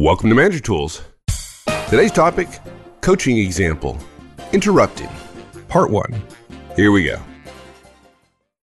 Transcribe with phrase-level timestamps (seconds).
[0.00, 1.02] Welcome to Manager Tools.
[1.90, 2.48] Today's topic
[3.02, 3.98] coaching example
[4.50, 5.10] interrupted,
[5.68, 6.22] part one.
[6.74, 7.20] Here we go.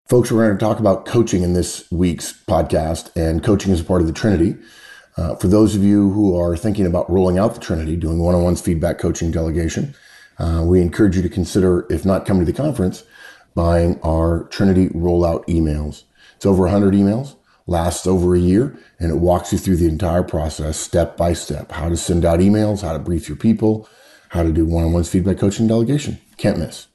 [0.07, 3.83] Folks, we're going to talk about coaching in this week's podcast, and coaching is a
[3.83, 4.55] part of the Trinity.
[5.17, 8.33] Uh, for those of you who are thinking about rolling out the Trinity, doing one
[8.33, 9.93] on ones feedback coaching delegation,
[10.39, 13.03] uh, we encourage you to consider, if not coming to the conference,
[13.53, 16.03] buying our Trinity rollout emails.
[16.37, 17.35] It's over 100 emails
[17.67, 21.71] lasts over a year and it walks you through the entire process step by step
[21.71, 23.87] how to send out emails, how to brief your people,
[24.29, 26.19] how to do one on ones feedback coaching delegation.
[26.37, 26.87] Can't miss.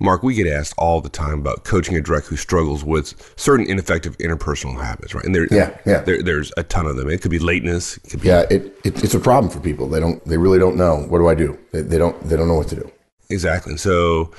[0.00, 3.66] Mark, we get asked all the time about coaching a direct who struggles with certain
[3.66, 5.24] ineffective interpersonal habits, right?
[5.24, 6.02] And there, yeah, yeah.
[6.02, 7.10] There, there's a ton of them.
[7.10, 7.96] It could be lateness.
[7.96, 9.88] It could be yeah, it, it, it's a problem for people.
[9.88, 10.98] They don't, they really don't know.
[11.08, 11.58] What do I do?
[11.72, 12.92] They, they don't, they don't know what to do.
[13.28, 13.76] Exactly.
[13.76, 14.30] So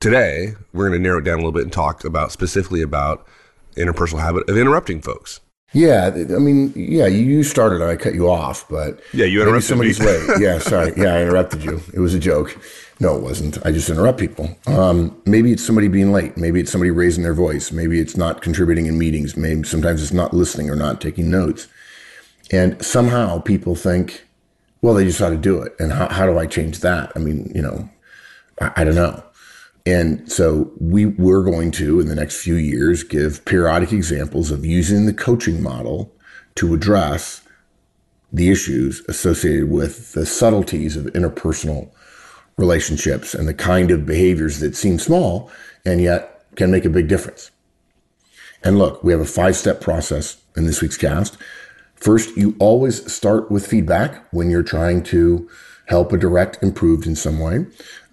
[0.00, 3.26] today we're going to narrow it down a little bit and talk about specifically about
[3.76, 5.40] interpersonal habit of interrupting folks.
[5.72, 9.98] Yeah, I mean, yeah, you started I cut you off, but yeah, you interrupted somebody's
[9.98, 10.06] me.
[10.06, 10.26] way.
[10.38, 10.92] Yeah, sorry.
[10.96, 11.80] Yeah, I interrupted you.
[11.92, 12.56] It was a joke.
[13.00, 13.58] No, it wasn't.
[13.66, 14.56] I just interrupt people.
[14.68, 16.36] Um, maybe it's somebody being late.
[16.36, 17.72] Maybe it's somebody raising their voice.
[17.72, 19.36] Maybe it's not contributing in meetings.
[19.36, 21.66] Maybe sometimes it's not listening or not taking notes.
[22.52, 24.24] And somehow people think,
[24.80, 25.74] well, they just ought to do it.
[25.80, 27.10] And how, how do I change that?
[27.16, 27.88] I mean, you know,
[28.60, 29.24] I, I don't know.
[29.86, 34.64] And so we we're going to, in the next few years, give periodic examples of
[34.64, 36.10] using the coaching model
[36.54, 37.42] to address
[38.32, 41.90] the issues associated with the subtleties of interpersonal
[42.56, 45.50] relationships and the kind of behaviors that seem small
[45.84, 47.50] and yet can make a big difference.
[48.62, 51.36] And look, we have a five step process in this week's cast.
[51.94, 55.48] First, you always start with feedback when you're trying to
[55.86, 57.66] help a direct improved in some way.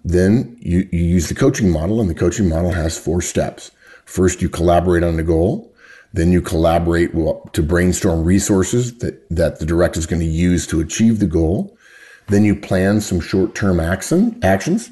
[0.04, 3.70] Then you, you use the coaching model, and the coaching model has four steps.
[4.04, 5.72] First, you collaborate on the goal.
[6.12, 7.12] Then you collaborate
[7.52, 11.76] to brainstorm resources that, that the director is going to use to achieve the goal.
[12.28, 14.90] Then you plan some short-term action, actions.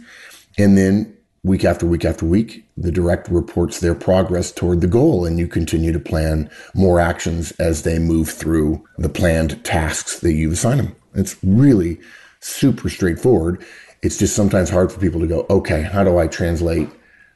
[0.58, 5.24] And then week after week after week, the director reports their progress toward the goal
[5.24, 10.33] and you continue to plan more actions as they move through the planned tasks that
[10.33, 10.96] you've assigned them.
[11.14, 11.98] It's really
[12.40, 13.64] super straightforward.
[14.02, 16.88] It's just sometimes hard for people to go, okay, how do I translate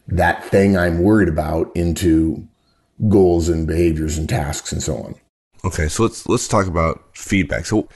[0.08, 2.46] that thing I'm worried about into
[3.08, 5.14] goals and behaviors and tasks and so on?
[5.64, 7.64] Okay, so let's let's talk about feedback.
[7.64, 7.88] So,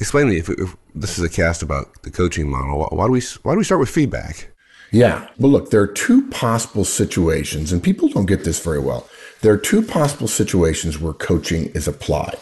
[0.00, 2.88] explain to me if, if this is a cast about the coaching model.
[2.90, 4.50] Why do we why do we start with feedback?
[4.90, 9.08] Yeah, well, look, there are two possible situations, and people don't get this very well.
[9.40, 12.38] There are two possible situations where coaching is applied.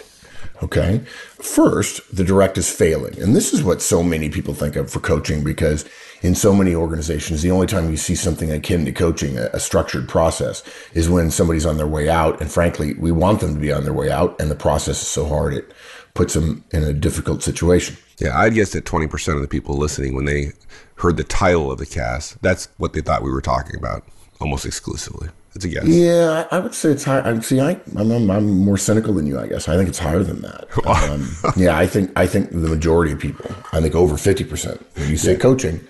[0.63, 0.99] Okay.
[1.41, 3.21] First, the direct is failing.
[3.21, 5.85] And this is what so many people think of for coaching because
[6.23, 10.09] in so many organizations, the only time you see something akin to coaching, a, structured
[10.09, 10.63] process,
[10.95, 12.41] is when somebody's on their way out.
[12.41, 14.41] And frankly, we want them to be on their way out.
[14.41, 15.73] And the process is so hard, it
[16.15, 17.97] puts them in a difficult situation.
[18.19, 18.39] Yeah.
[18.39, 20.53] I'd guess that 20% of the people listening, when they
[20.97, 24.05] heard the title of the cast, that's what they thought we were talking about
[24.41, 25.29] almost exclusively.
[25.55, 25.87] It's a guess.
[25.87, 27.23] Yeah, I would say it's higher.
[27.23, 27.61] I see.
[27.61, 29.39] I, I'm, I'm more cynical than you.
[29.39, 30.69] I guess I think it's higher than that.
[30.93, 33.51] Um, yeah, I think I think the majority of people.
[33.73, 34.85] I think over fifty percent.
[34.97, 35.39] When you say yeah.
[35.39, 35.81] coaching,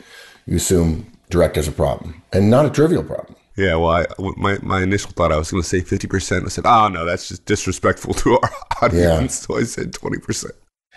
[0.46, 3.34] you assume direct as a problem, and not a trivial problem.
[3.56, 4.06] Yeah, well, I,
[4.36, 6.44] my my initial thought I was going to say fifty percent.
[6.44, 8.50] I said, oh no, that's just disrespectful to our
[8.82, 9.02] audience.
[9.02, 9.26] Yeah.
[9.26, 10.54] So I said twenty percent.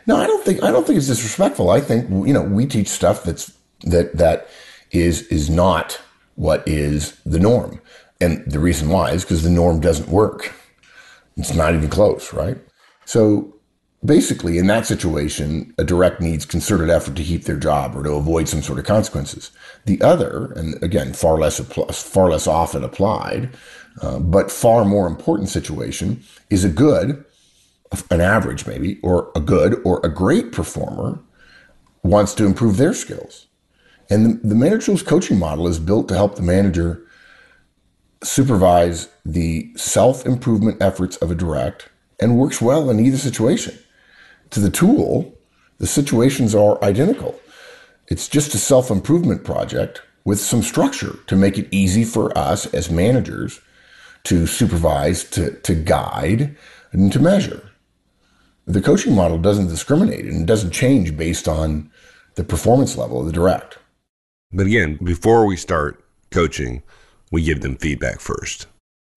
[0.08, 1.70] No, I don't think I don't think it's disrespectful.
[1.70, 4.48] I think you know we teach stuff that's that that
[4.92, 6.00] is is not
[6.36, 7.80] what is the norm.
[8.22, 10.54] And the reason why is because the norm doesn't work.
[11.38, 12.58] It's not even close, right?
[13.06, 13.56] So
[14.04, 18.14] basically, in that situation, a direct needs concerted effort to keep their job or to
[18.14, 19.52] avoid some sort of consequences.
[19.86, 23.50] The other, and again, far less far less often applied,
[24.02, 27.24] uh, but far more important situation is a good,
[28.12, 31.20] an average maybe, or a good or a great performer
[32.04, 33.48] wants to improve their skills.
[34.10, 37.05] And the, the manager's coaching model is built to help the manager
[38.24, 41.90] supervise the self improvement efforts of a direct
[42.20, 43.78] and works well in either situation.
[44.52, 45.38] To the tool,
[45.78, 47.40] the situations are identical.
[48.08, 52.66] It's just a self improvement project with some structure to make it easy for us
[52.74, 53.62] as managers
[54.24, 56.56] to supervise, to, to guide,
[56.92, 57.70] and to measure.
[58.66, 61.92] The coaching model doesn't discriminate and doesn't change based on
[62.34, 63.78] the performance level of the direct.
[64.52, 66.82] But again, before we start coaching,
[67.32, 68.68] we give them feedback first.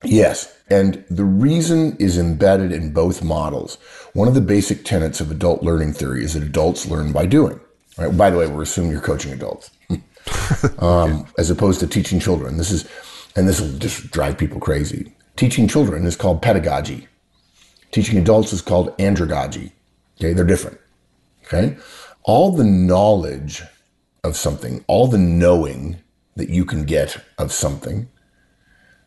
[0.05, 0.56] Yes.
[0.70, 3.76] And the reason is embedded in both models.
[4.12, 7.60] One of the basic tenets of adult learning theory is that adults learn by doing.
[7.96, 8.16] Right.
[8.16, 9.70] By the way, we're assuming you're coaching adults,
[10.78, 12.56] um, as opposed to teaching children.
[12.56, 12.88] This is,
[13.34, 15.12] and this will just drive people crazy.
[15.34, 17.08] Teaching children is called pedagogy.
[17.90, 19.72] Teaching adults is called andragogy.
[20.19, 20.78] Okay, they're different.
[21.44, 21.76] Okay.
[22.22, 23.62] All the knowledge
[24.22, 25.99] of something, all the knowing
[26.38, 28.08] that you can get of something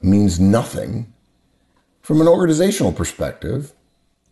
[0.01, 1.11] means nothing
[2.01, 3.73] from an organizational perspective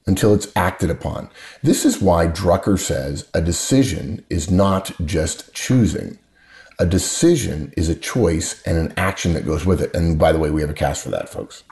[0.05, 1.29] until it's acted upon.
[1.63, 6.19] This is why Drucker says a decision is not just choosing.
[6.79, 9.93] A decision is a choice and an action that goes with it.
[9.93, 11.63] And by the way, we have a cast for that, folks.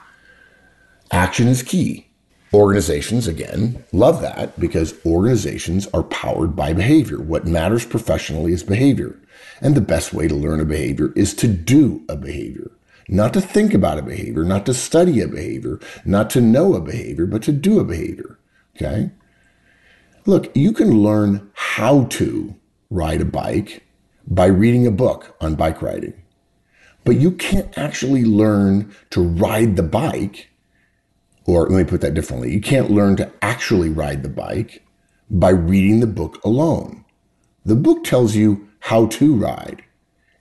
[1.11, 2.07] Action is key.
[2.53, 7.19] Organizations, again, love that because organizations are powered by behavior.
[7.19, 9.19] What matters professionally is behavior.
[9.61, 12.71] And the best way to learn a behavior is to do a behavior.
[13.09, 16.81] Not to think about a behavior, not to study a behavior, not to know a
[16.81, 18.37] behavior, but to do a behavior.
[18.75, 19.11] Okay?
[20.25, 22.55] Look, you can learn how to
[22.89, 23.83] ride a bike
[24.27, 26.21] by reading a book on bike riding.
[27.05, 30.49] But you can't actually learn to ride the bike
[31.47, 32.53] or let me put that differently.
[32.53, 34.83] You can't learn to actually ride the bike
[35.29, 37.05] by reading the book alone.
[37.67, 39.83] The book tells you how to ride,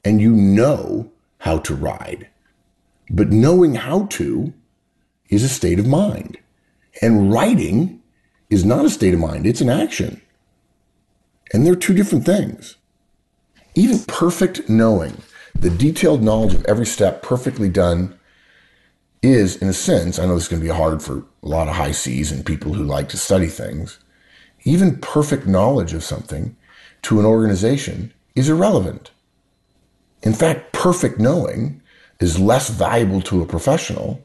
[0.04, 2.28] and you know how to ride.
[3.10, 4.54] But knowing how to
[5.28, 6.38] is a state of mind.
[7.02, 8.00] And writing
[8.48, 10.22] is not a state of mind, it's an action.
[11.52, 12.76] And they're two different things.
[13.74, 15.20] Even perfect knowing,
[15.52, 18.16] the detailed knowledge of every step perfectly done
[19.20, 21.66] is, in a sense, I know this is going to be hard for a lot
[21.66, 23.98] of high C's and people who like to study things,
[24.62, 26.56] even perfect knowledge of something
[27.06, 29.12] to an organization is irrelevant.
[30.22, 31.80] In fact, perfect knowing
[32.18, 34.24] is less valuable to a professional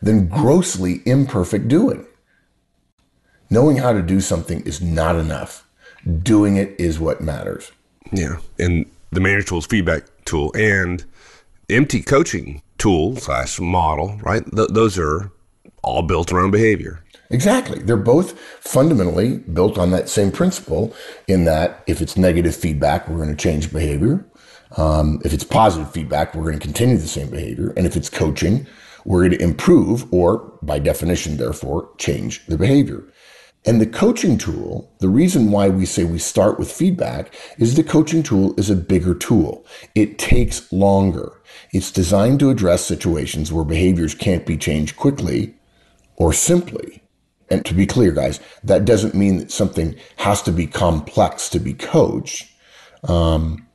[0.00, 2.06] than grossly imperfect doing.
[3.50, 5.66] Knowing how to do something is not enough.
[6.22, 7.72] Doing it is what matters.
[8.12, 8.36] Yeah.
[8.60, 11.04] And the manager tools feedback tool and
[11.68, 14.44] MT coaching tool slash model, right?
[14.54, 15.32] Th- those are
[15.82, 17.02] all built around behavior.
[17.30, 17.78] Exactly.
[17.78, 20.94] They're both fundamentally built on that same principle
[21.28, 24.26] in that if it's negative feedback, we're going to change behavior.
[24.76, 27.72] Um, if it's positive feedback, we're going to continue the same behavior.
[27.76, 28.66] And if it's coaching,
[29.04, 33.04] we're going to improve or, by definition, therefore, change the behavior.
[33.64, 37.84] And the coaching tool, the reason why we say we start with feedback is the
[37.84, 39.66] coaching tool is a bigger tool.
[39.94, 41.42] It takes longer.
[41.72, 45.54] It's designed to address situations where behaviors can't be changed quickly
[46.16, 47.02] or simply.
[47.50, 51.58] And to be clear, guys, that doesn't mean that something has to be complex to
[51.58, 52.48] be coached.
[53.04, 53.66] Um,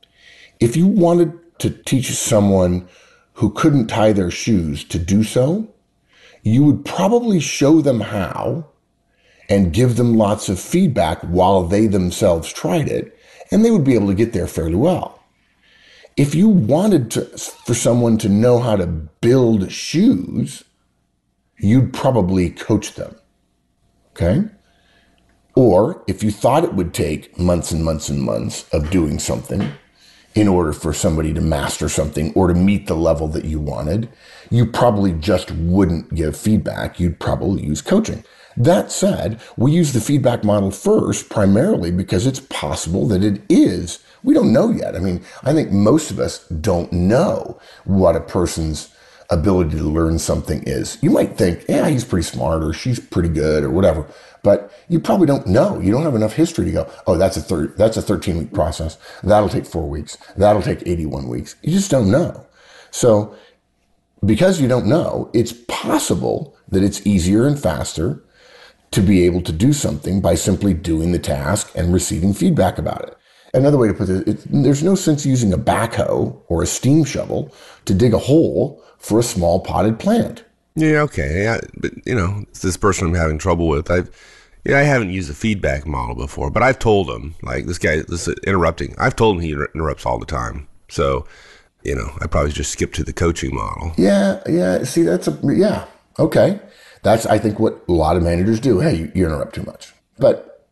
[0.60, 2.88] if you wanted to teach someone
[3.34, 5.68] who couldn't tie their shoes to do so,
[6.42, 8.66] you would probably show them how
[9.48, 13.16] and give them lots of feedback while they themselves tried it,
[13.50, 15.22] and they would be able to get there fairly well.
[16.16, 17.26] If you wanted to,
[17.66, 20.64] for someone to know how to build shoes,
[21.58, 23.14] you'd probably coach them.
[24.16, 24.44] Okay?
[25.54, 29.72] Or if you thought it would take months and months and months of doing something
[30.34, 34.08] in order for somebody to master something or to meet the level that you wanted,
[34.50, 37.00] you probably just wouldn't give feedback.
[37.00, 38.24] You'd probably use coaching.
[38.56, 44.02] That said, we use the feedback model first primarily because it's possible that it is.
[44.22, 44.96] We don't know yet.
[44.96, 48.88] I mean, I think most of us don't know what a person's
[49.30, 50.98] ability to learn something is.
[51.02, 54.06] You might think, yeah, he's pretty smart or she's pretty good or whatever,
[54.42, 55.80] but you probably don't know.
[55.80, 58.52] You don't have enough history to go, oh, that's a thir- that's a 13 week
[58.52, 58.98] process.
[59.22, 60.16] That'll take four weeks.
[60.36, 61.56] That'll take 81 weeks.
[61.62, 62.46] You just don't know.
[62.90, 63.34] So
[64.24, 68.22] because you don't know, it's possible that it's easier and faster
[68.92, 73.02] to be able to do something by simply doing the task and receiving feedback about
[73.02, 73.16] it.
[73.54, 77.04] Another way to put it, it, there's no sense using a backhoe or a steam
[77.04, 80.44] shovel to dig a hole for a small potted plant.
[80.74, 81.44] Yeah, okay.
[81.44, 83.90] Yeah, but you know, it's this person I'm having trouble with.
[83.90, 84.10] I've
[84.64, 88.02] yeah, I haven't used a feedback model before, but I've told him like this guy
[88.08, 88.96] this is interrupting.
[88.98, 90.66] I've told him he interrupts all the time.
[90.88, 91.24] So,
[91.84, 93.92] you know, I probably just skip to the coaching model.
[93.96, 94.82] Yeah, yeah.
[94.82, 95.86] See, that's a yeah.
[96.18, 96.58] Okay.
[97.02, 98.80] That's, I think, what a lot of managers do.
[98.80, 99.92] Hey, you, you interrupt too much.
[100.18, 100.66] But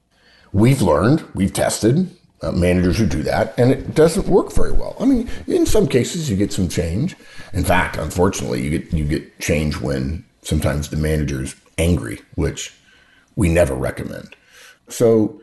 [0.53, 2.11] we've learned, we've tested
[2.43, 4.97] uh, managers who do that, and it doesn't work very well.
[5.00, 7.17] I mean, in some cases, you get some change.
[7.53, 12.75] In fact, unfortunately, you get you get change when sometimes the manager's angry, which
[13.37, 14.37] we never recommend.
[14.88, 15.41] So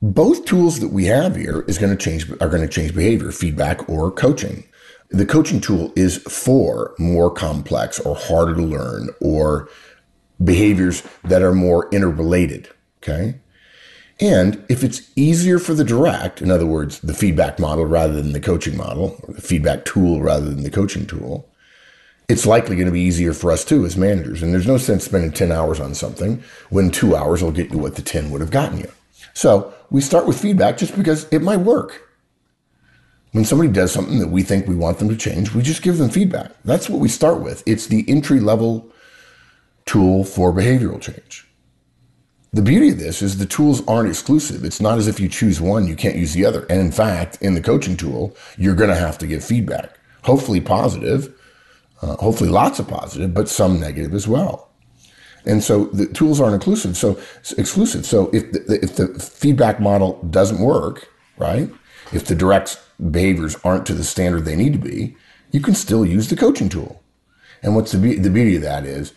[0.00, 3.32] both tools that we have here is going to change are going to change behavior,
[3.32, 4.64] feedback or coaching.
[5.10, 9.68] The coaching tool is for more complex or harder to learn or
[10.42, 12.68] behaviors that are more interrelated.
[13.02, 13.38] Okay.
[14.22, 18.32] And if it's easier for the direct, in other words, the feedback model rather than
[18.32, 21.50] the coaching model, or the feedback tool rather than the coaching tool,
[22.28, 24.40] it's likely going to be easier for us too as managers.
[24.40, 27.78] And there's no sense spending 10 hours on something when two hours will get you
[27.78, 28.92] what the 10 would have gotten you.
[29.34, 32.08] So we start with feedback just because it might work.
[33.32, 35.98] When somebody does something that we think we want them to change, we just give
[35.98, 36.52] them feedback.
[36.64, 37.64] That's what we start with.
[37.66, 38.88] It's the entry level
[39.84, 41.48] tool for behavioral change.
[42.54, 44.62] The beauty of this is the tools aren't exclusive.
[44.62, 46.66] It's not as if you choose one, you can't use the other.
[46.68, 50.60] And in fact, in the coaching tool, you're going to have to give feedback, hopefully
[50.60, 51.32] positive,
[52.02, 54.68] uh, hopefully lots of positive, but some negative as well.
[55.46, 57.18] And so the tools aren't inclusive, so
[57.56, 58.04] exclusive.
[58.04, 61.70] So if the, if the feedback model doesn't work, right?
[62.12, 62.78] If the direct
[63.10, 65.16] behaviors aren't to the standard they need to be,
[65.52, 67.02] you can still use the coaching tool.
[67.62, 69.14] And what's the, be- the beauty of that is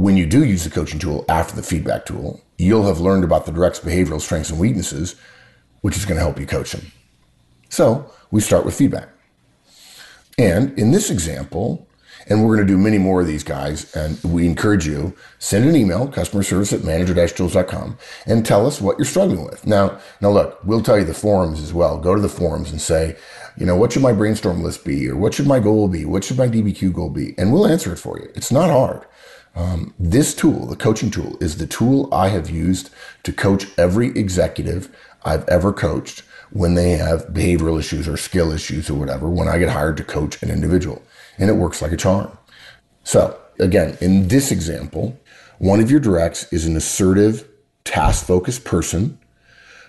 [0.00, 3.44] when you do use the coaching tool after the feedback tool, you'll have learned about
[3.44, 5.14] the direct's behavioral strengths and weaknesses,
[5.82, 6.90] which is going to help you coach them.
[7.68, 9.10] So we start with feedback.
[10.38, 11.86] And in this example,
[12.28, 13.94] and we're going to do many more of these guys.
[13.94, 18.98] And we encourage you, send an email, customer service at manager-tools.com and tell us what
[18.98, 19.66] you're struggling with.
[19.66, 21.98] Now, now look, we'll tell you the forums as well.
[21.98, 23.16] Go to the forums and say,
[23.56, 25.08] you know, what should my brainstorm list be?
[25.08, 26.04] Or what should my goal be?
[26.04, 27.34] What should my DBQ goal be?
[27.36, 28.30] And we'll answer it for you.
[28.34, 29.04] It's not hard.
[29.54, 32.90] Um, this tool, the coaching tool, is the tool I have used
[33.24, 38.90] to coach every executive I've ever coached when they have behavioral issues or skill issues
[38.90, 41.02] or whatever, when I get hired to coach an individual
[41.38, 42.36] and it works like a charm.
[43.04, 45.18] So, again, in this example,
[45.58, 47.48] one of your directs is an assertive,
[47.84, 49.18] task focused person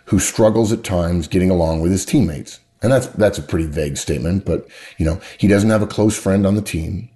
[0.06, 2.60] who struggles at times getting along with his teammates.
[2.82, 6.18] And that's that's a pretty vague statement, but you know, he doesn't have a close
[6.18, 7.11] friend on the team.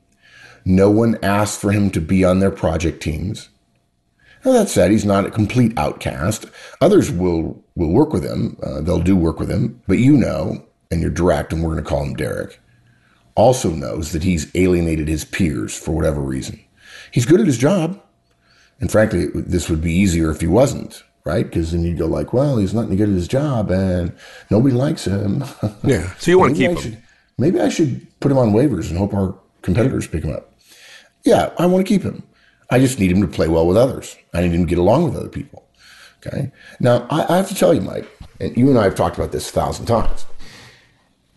[0.66, 3.50] No one asked for him to be on their project teams.
[4.44, 6.46] Now, that said, he's not a complete outcast.
[6.82, 8.58] Others will will work with him.
[8.64, 11.84] Uh, they'll do work with him, but you know, and you're direct, and we're going
[11.84, 12.60] to call him Derek
[13.36, 16.60] also knows that he's alienated his peers for whatever reason.
[17.12, 18.02] He's good at his job.
[18.80, 21.46] And frankly, this would be easier if he wasn't, right?
[21.46, 24.14] Because then you'd go like, well, he's not good at his job and
[24.50, 25.44] nobody likes him.
[25.84, 26.14] Yeah.
[26.18, 26.82] So you want to keep I him.
[26.82, 27.04] Should,
[27.38, 30.52] maybe I should put him on waivers and hope our competitors pick him up.
[31.25, 32.24] Yeah, I want to keep him.
[32.70, 34.15] I just need him to play well with others.
[34.34, 35.65] I need him to get along with other people.
[36.25, 36.51] Okay.
[36.79, 38.08] Now, I, I have to tell you, Mike,
[38.39, 40.25] and you and I have talked about this a thousand times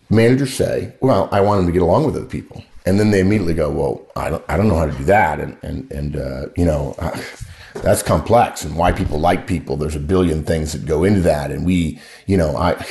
[0.09, 2.63] managers say, well, I want him to get along with other people.
[2.85, 5.39] And then they immediately go, well, I don't, I don't know how to do that.
[5.39, 7.23] And, and, and uh, you know, I,
[7.75, 9.77] that's complex and why people like people.
[9.77, 11.51] There's a billion things that go into that.
[11.51, 12.83] And we, you know, I,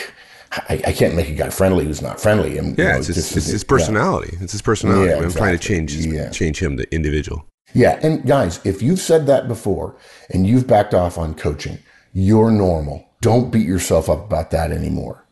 [0.50, 2.58] I, I can't make a guy friendly who's not friendly.
[2.58, 4.34] And, yeah, you know, it's, his, it's his personality.
[4.36, 4.44] Yeah.
[4.44, 5.10] It's his personality.
[5.10, 6.30] Yeah, I'm trying to change, yeah.
[6.30, 7.44] change him, the individual.
[7.74, 7.98] Yeah.
[8.02, 9.96] And guys, if you've said that before
[10.30, 11.78] and you've backed off on coaching,
[12.14, 13.06] you're normal.
[13.20, 15.24] Don't beat yourself up about that anymore.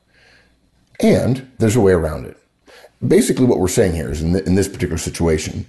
[1.00, 2.36] And there's a way around it.
[3.06, 5.66] Basically, what we're saying here is in, in this particular situation,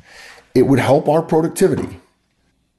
[0.55, 1.99] it would help our productivity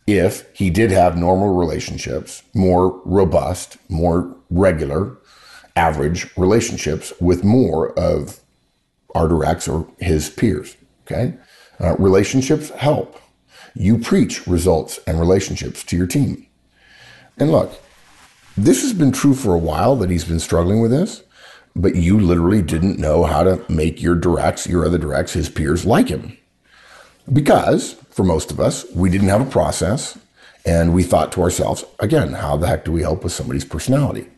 [0.07, 5.19] if he did have normal relationships, more robust, more regular,
[5.79, 8.41] average relationships with more of
[9.15, 10.77] our directs or his peers.
[11.07, 11.35] Okay.
[11.81, 13.21] Uh, relationships help.
[13.75, 16.47] You preach results and relationships to your team.
[17.39, 17.81] And look,
[18.57, 21.23] this has been true for a while that he's been struggling with this
[21.79, 25.87] but you literally didn't know how to make your directs, your other directs, his peers
[25.87, 26.37] like him.
[27.33, 30.19] Because for most of us, we didn't have a process
[30.67, 34.29] and we thought to ourselves, again, how the heck do we help with somebody's personality?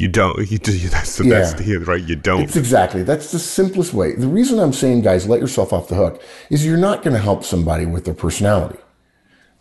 [0.00, 0.50] You don't.
[0.50, 0.72] You do.
[0.88, 1.40] That's the, yeah.
[1.40, 2.02] that's the right.
[2.02, 2.40] You don't.
[2.40, 3.02] It's exactly.
[3.02, 4.14] That's the simplest way.
[4.14, 7.20] The reason I'm saying, guys, let yourself off the hook is you're not going to
[7.20, 8.78] help somebody with their personality.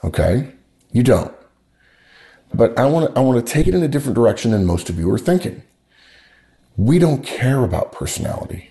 [0.01, 0.53] Okay,
[0.93, 1.35] you don't.
[2.53, 3.19] But I want to.
[3.19, 5.61] I want to take it in a different direction than most of you are thinking
[6.77, 8.69] we don't care about personality.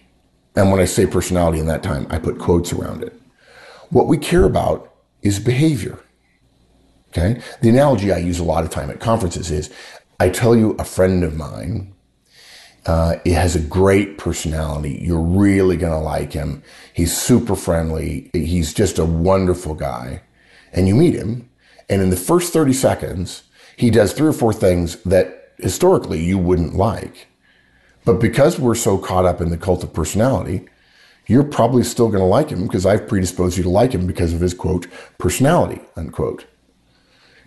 [0.57, 3.13] And when I say personality in that time, I put quotes around it.
[3.91, 5.99] What we care about is behavior.
[7.11, 7.43] Okay.
[7.61, 9.71] The analogy I use a lot of time at conferences is
[10.21, 11.95] I tell you a friend of mine,
[12.87, 14.99] uh, he has a great personality.
[15.01, 16.63] You're really going to like him.
[16.93, 18.31] He's super friendly.
[18.33, 20.23] He's just a wonderful guy.
[20.73, 21.49] And you meet him.
[21.89, 23.45] And in the first 30 seconds,
[23.77, 27.29] he does three or four things that historically you wouldn't like.
[28.05, 30.67] But because we're so caught up in the cult of personality,
[31.27, 34.33] you're probably still going to like him because I've predisposed you to like him because
[34.33, 34.87] of his quote,
[35.19, 36.47] personality, unquote.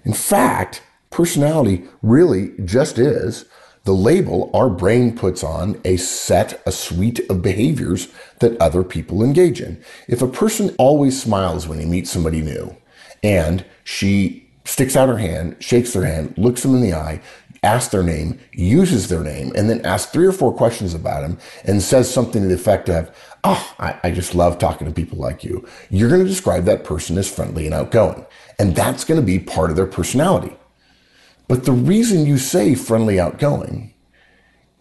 [0.06, 3.46] In fact, personality really just is
[3.84, 8.08] the label our brain puts on a set, a suite of behaviors
[8.40, 9.84] that other people engage in.
[10.08, 12.76] If a person always smiles when he meets somebody new
[13.24, 17.22] and she sticks out her hand, shakes their hand, looks them in the eye,
[17.64, 21.38] asks their name, uses their name, and then asks three or four questions about him
[21.64, 23.12] and says something to the effect of,
[23.44, 25.68] Oh, I, I just love talking to people like you.
[25.90, 28.26] You're going to describe that person as friendly and outgoing.
[28.60, 30.56] And that's going to be part of their personality.
[31.52, 33.94] But the reason you say friendly, outgoing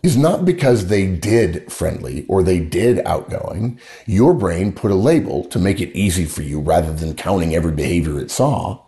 [0.04, 3.80] is not because they did friendly or they did outgoing.
[4.06, 7.72] Your brain put a label to make it easy for you rather than counting every
[7.72, 8.82] behavior it saw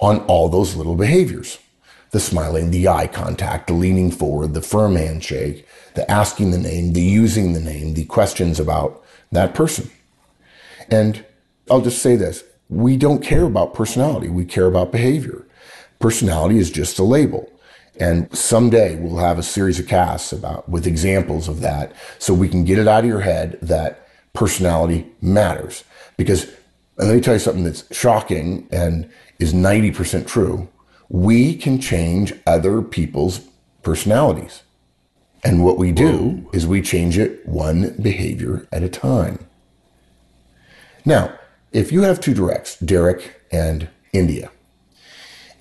[0.00, 1.60] on all those little behaviors.
[2.10, 6.94] The smiling, the eye contact, the leaning forward, the firm handshake, the asking the name,
[6.94, 9.88] the using the name, the questions about that person.
[10.90, 11.24] And
[11.70, 12.42] I'll just say this.
[12.68, 14.30] We don't care about personality.
[14.30, 15.46] We care about behavior.
[15.98, 17.50] Personality is just a label.
[17.98, 22.48] And someday we'll have a series of casts about with examples of that so we
[22.48, 25.84] can get it out of your head that personality matters.
[26.16, 26.50] Because
[26.96, 30.68] let me tell you something that's shocking and is 90% true.
[31.08, 33.40] We can change other people's
[33.82, 34.62] personalities.
[35.44, 36.50] And what we do Whoa.
[36.52, 39.38] is we change it one behavior at a time.
[41.04, 41.38] Now,
[41.70, 44.50] if you have two directs, Derek and India,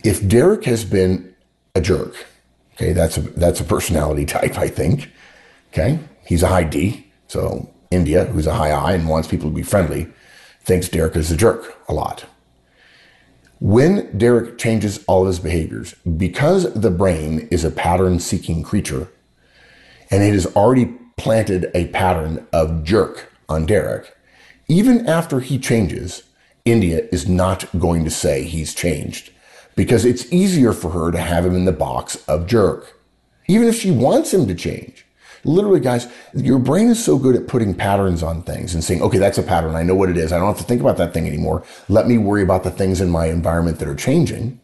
[0.04, 1.34] if Derek has been
[1.76, 2.14] a jerk,
[2.76, 5.10] okay, that's a, that's a personality type, I think.
[5.72, 6.00] Okay.
[6.26, 7.12] He's a high D.
[7.28, 10.08] So India, who's a high I and wants people to be friendly,
[10.62, 12.26] thinks Derek is a jerk a lot.
[13.60, 19.08] When Derek changes all his behaviors, because the brain is a pattern seeking creature
[20.12, 24.16] and it has already planted a pattern of jerk on Derek,
[24.68, 26.24] even after he changes,
[26.66, 29.33] India is not going to say he's changed
[29.76, 33.00] because it's easier for her to have him in the box of jerk,
[33.48, 35.06] even if she wants him to change.
[35.46, 39.18] Literally, guys, your brain is so good at putting patterns on things and saying, okay,
[39.18, 39.76] that's a pattern.
[39.76, 40.32] I know what it is.
[40.32, 41.64] I don't have to think about that thing anymore.
[41.90, 44.62] Let me worry about the things in my environment that are changing.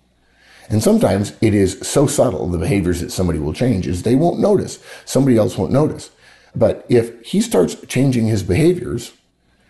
[0.70, 4.40] And sometimes it is so subtle, the behaviors that somebody will change is they won't
[4.40, 4.80] notice.
[5.04, 6.12] Somebody else won't notice.
[6.56, 9.12] But if he starts changing his behaviors,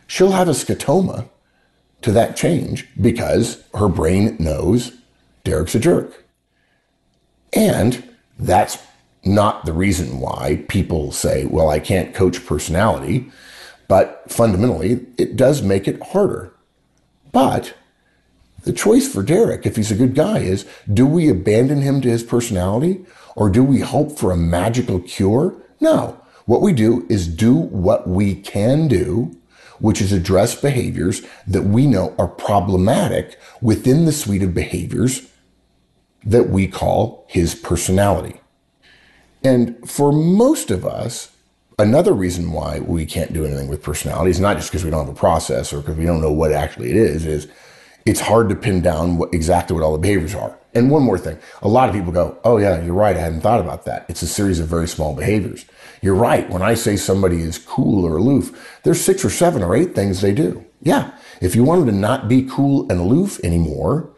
[0.08, 1.30] she'll have a scotoma
[2.02, 4.99] to that change because her brain knows
[5.50, 6.26] Derek's a jerk.
[7.54, 8.04] And
[8.38, 8.78] that's
[9.24, 13.32] not the reason why people say, well, I can't coach personality,
[13.88, 16.54] but fundamentally, it does make it harder.
[17.32, 17.74] But
[18.64, 22.10] the choice for Derek, if he's a good guy, is do we abandon him to
[22.10, 25.56] his personality or do we hope for a magical cure?
[25.80, 26.22] No.
[26.46, 29.36] What we do is do what we can do,
[29.80, 35.29] which is address behaviors that we know are problematic within the suite of behaviors
[36.24, 38.40] that we call his personality.
[39.44, 41.32] And for most of us,
[41.78, 45.06] another reason why we can't do anything with personality is not just because we don't
[45.06, 47.48] have a process or because we don't know what actually it is, is
[48.06, 50.58] it's hard to pin down what, exactly what all the behaviors are.
[50.74, 53.16] And one more thing, a lot of people go, Oh yeah, you're right.
[53.16, 54.06] I hadn't thought about that.
[54.08, 55.66] It's a series of very small behaviors.
[56.02, 56.50] You're right.
[56.50, 60.22] When I say somebody is cool or aloof, there's six or seven or eight things
[60.22, 60.66] they do.
[60.82, 61.12] Yeah.
[61.42, 64.10] If you want them to not be cool and aloof anymore,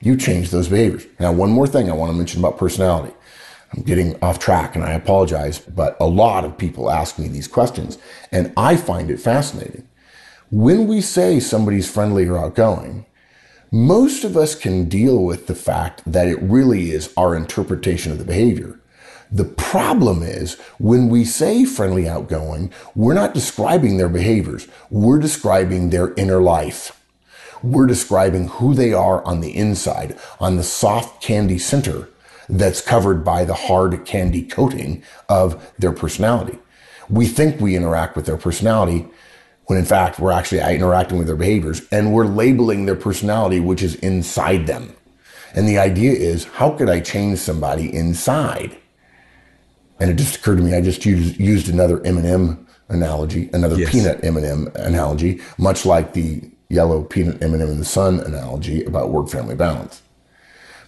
[0.00, 1.06] you change those behaviors.
[1.18, 3.14] Now, one more thing I want to mention about personality.
[3.72, 7.48] I'm getting off track and I apologize, but a lot of people ask me these
[7.48, 7.98] questions
[8.32, 9.86] and I find it fascinating.
[10.50, 13.04] When we say somebody's friendly or outgoing,
[13.70, 18.18] most of us can deal with the fact that it really is our interpretation of
[18.18, 18.80] the behavior.
[19.30, 24.66] The problem is when we say friendly outgoing, we're not describing their behaviors.
[24.88, 26.97] We're describing their inner life.
[27.62, 32.08] We're describing who they are on the inside, on the soft candy center
[32.48, 36.58] that's covered by the hard candy coating of their personality.
[37.08, 39.06] We think we interact with their personality
[39.66, 43.82] when in fact we're actually interacting with their behaviors and we're labeling their personality, which
[43.82, 44.94] is inside them.
[45.54, 48.76] And the idea is, how could I change somebody inside?
[50.00, 53.90] And it just occurred to me, I just used, used another M&M analogy, another yes.
[53.90, 59.28] peanut M&M analogy, much like the yellow peanut M&M in the sun analogy about work
[59.28, 60.02] family balance.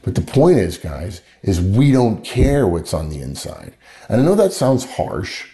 [0.02, 3.74] But the point is, guys, is we don't care what's on the inside.
[4.08, 5.46] And I know that sounds harsh,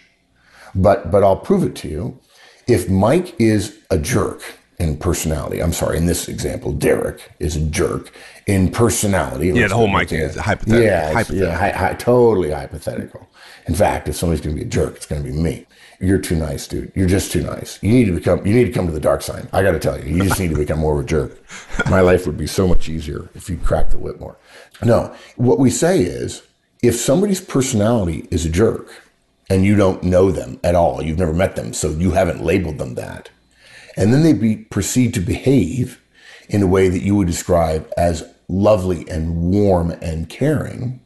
[0.73, 2.19] but but I'll prove it to you.
[2.67, 4.41] If Mike is a jerk
[4.79, 8.11] in personality, I'm sorry, in this example, Derek is a jerk
[8.45, 9.47] in personality.
[9.47, 10.85] Yeah, the whole Mike is hypothetical.
[10.85, 11.47] Yeah, hypothetical.
[11.47, 13.27] yeah, hi, hi, totally hypothetical.
[13.67, 15.65] In fact, if somebody's going to be a jerk, it's going to be me.
[15.99, 16.91] You're too nice, dude.
[16.95, 17.79] You're just too nice.
[17.81, 18.45] You need to become.
[18.45, 19.47] You need to come to the dark side.
[19.51, 21.39] I got to tell you, you just need to become more of a jerk.
[21.89, 24.37] My life would be so much easier if you crack the whip more.
[24.83, 26.43] No, what we say is,
[26.83, 29.01] if somebody's personality is a jerk,
[29.49, 32.77] and you don't know them at all, you've never met them, so you haven't labeled
[32.77, 33.29] them that,
[33.95, 36.01] and then they be, proceed to behave
[36.49, 40.99] in a way that you would describe as lovely and warm and caring,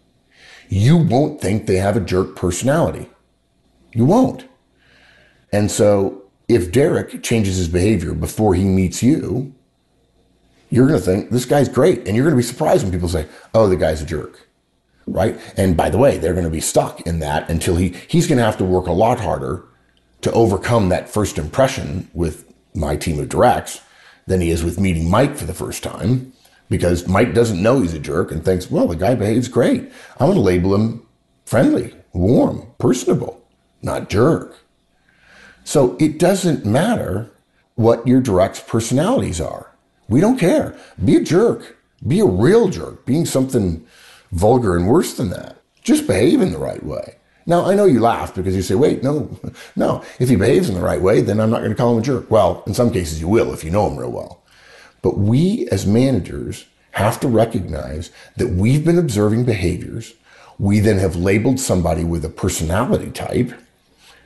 [0.70, 3.10] you won't think they have a jerk personality.
[3.94, 4.46] You won't.
[5.54, 9.54] And so if Derek changes his behavior before he meets you,
[10.70, 12.08] you're going to think this guy's great.
[12.08, 14.48] And you're going to be surprised when people say, oh, the guy's a jerk.
[15.08, 15.40] right?
[15.58, 18.38] And by the way, they're going to be stuck in that until he he's going
[18.38, 19.66] to have to work a lot harder
[20.22, 23.82] to overcome that first impression with my team of directs
[24.28, 26.34] than he is with meeting Mike for the first time
[26.70, 29.92] because Mike doesn't know he's a jerk and thinks, well, the guy behaves great.
[30.20, 31.06] I'm going to label him
[31.46, 33.46] friendly, warm, personable,
[33.82, 34.58] not jerk.
[35.64, 37.32] So it doesn't matter
[37.76, 39.72] what your direct personalities are.
[40.08, 40.78] We don't care.
[41.04, 41.78] Be a jerk.
[42.06, 43.06] Be a real jerk.
[43.06, 43.86] Being something
[44.32, 45.58] vulgar and worse than that.
[45.82, 47.16] Just behave in the right way.
[47.46, 49.40] Now, I know you laugh because you say, wait, no,
[49.76, 50.04] no.
[50.20, 52.06] If he behaves in the right way, then I'm not going to call him a
[52.06, 52.30] jerk.
[52.30, 54.44] Well, in some cases you will if you know him real well.
[55.02, 60.14] But we as managers have to recognize that we've been observing behaviors.
[60.60, 63.54] We then have labeled somebody with a personality type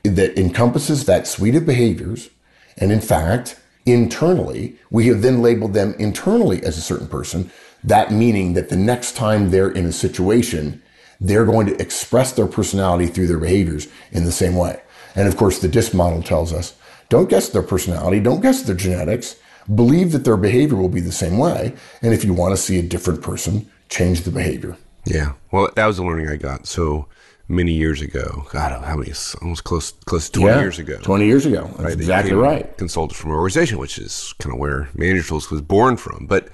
[0.10, 2.30] that encompasses that suite of behaviors.
[2.78, 7.52] And in fact, internally, we have then labeled them internally as a certain person.
[7.84, 10.82] That meaning that the next time they're in a situation,
[11.20, 14.82] they're going to express their personality through their behaviors in the same way.
[15.16, 16.76] And of course, the DISC model tells us
[17.10, 19.36] don't guess their personality, don't guess their genetics,
[19.74, 21.74] believe that their behavior will be the same way.
[22.02, 24.78] And if you want to see a different person, change the behavior.
[25.06, 25.34] Yeah.
[25.52, 26.66] Well, that was the learning I got.
[26.66, 27.08] So
[27.48, 28.46] many years ago.
[28.52, 29.12] God, how many?
[29.42, 30.98] Almost close, close to twenty yeah, years ago.
[31.02, 31.66] Twenty years ago.
[31.68, 32.78] That's right, exactly right.
[32.78, 36.26] Consultant from an organization, which is kind of where Manager Tools was born from.
[36.28, 36.50] But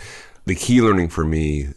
[0.45, 1.69] the key learning for me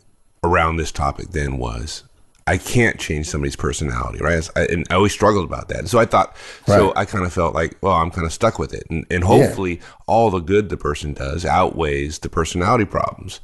[0.42, 2.03] around this topic then was
[2.46, 4.46] I can't change somebody's personality, right?
[4.55, 5.79] I, and I always struggled about that.
[5.79, 6.37] And so I thought,
[6.68, 6.77] right.
[6.77, 8.85] so I kind of felt like, well, I'm kind of stuck with it.
[8.90, 9.83] And, and hopefully yeah.
[10.07, 13.40] all the good the person does outweighs the personality problems.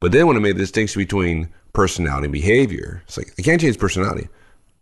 [0.00, 3.60] But then when I made the distinction between personality and behavior, it's like, I can't
[3.60, 4.28] change personality,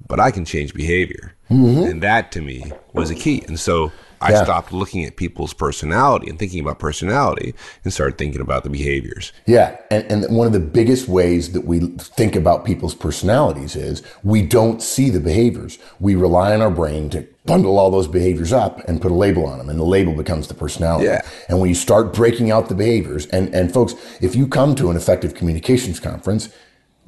[0.06, 1.34] but I can change behavior.
[1.50, 1.84] Mm-hmm.
[1.84, 3.42] And that to me was a key.
[3.46, 4.44] And so I yeah.
[4.44, 9.32] stopped looking at people's personality and thinking about personality and started thinking about the behaviors.
[9.46, 9.78] Yeah.
[9.90, 14.42] And, and one of the biggest ways that we think about people's personalities is we
[14.42, 15.78] don't see the behaviors.
[16.00, 19.46] We rely on our brain to bundle all those behaviors up and put a label
[19.46, 21.06] on them and the label becomes the personality.
[21.06, 21.22] Yeah.
[21.48, 24.90] And when you start breaking out the behaviors and, and folks, if you come to
[24.90, 26.50] an effective communications conference,